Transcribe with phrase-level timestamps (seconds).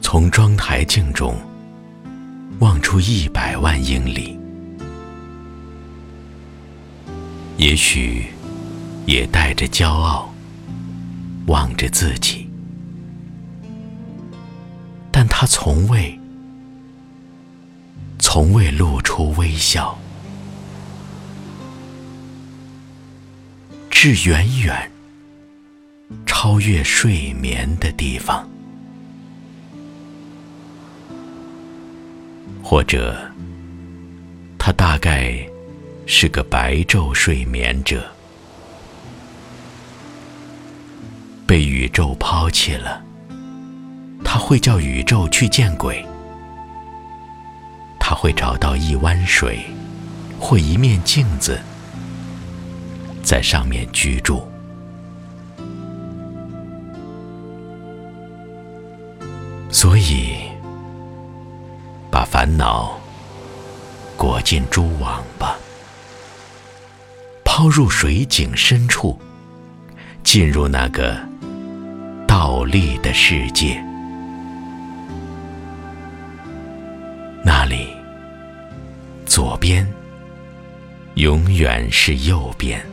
[0.00, 1.36] 从妆台镜中
[2.60, 4.38] 望出一百万英里，
[7.58, 8.26] 也许
[9.04, 10.32] 也带着骄傲
[11.48, 12.48] 望着自己，
[15.10, 16.18] 但他从未、
[18.18, 19.98] 从未露出微笑，
[23.90, 24.90] 至远远
[26.24, 28.48] 超越睡眠的地方。
[32.62, 33.16] 或者，
[34.58, 35.34] 他大概
[36.04, 38.04] 是个白昼睡眠者，
[41.46, 43.02] 被宇宙抛弃了。
[44.24, 46.04] 他会叫宇宙去见鬼，
[48.00, 49.60] 他会找到一湾水
[50.40, 51.60] 或一面镜子，
[53.22, 54.46] 在上面居住。
[59.70, 60.45] 所以。
[62.28, 62.98] 烦恼
[64.16, 65.56] 裹进蛛网吧，
[67.44, 69.18] 抛入水井深处，
[70.24, 71.16] 进入那个
[72.26, 73.82] 倒立的世界。
[77.44, 77.88] 那里，
[79.24, 79.86] 左边
[81.14, 82.84] 永远是右边，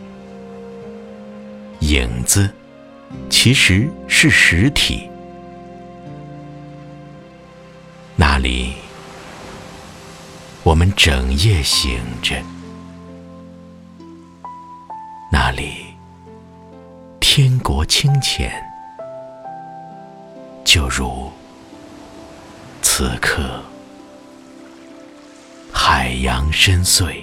[1.80, 2.50] 影子
[3.32, 5.10] 其实是实体。
[8.16, 8.76] 那里。
[10.66, 12.42] 我们整夜醒着，
[15.30, 15.88] 那里
[17.20, 18.50] 天国清浅，
[20.64, 21.30] 就如
[22.82, 23.62] 此刻
[25.74, 27.14] 海洋深邃，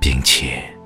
[0.00, 0.79] 并且。